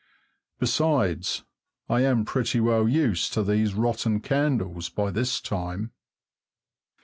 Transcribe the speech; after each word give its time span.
Besides, 0.57 1.43
I 1.87 2.01
am 2.01 2.25
pretty 2.25 2.59
well 2.59 2.89
used 2.89 3.33
to 3.33 3.43
these 3.43 3.75
rotten 3.75 4.19
candles 4.19 4.89
by 4.89 5.11
this 5.11 5.39
time. 5.39 5.91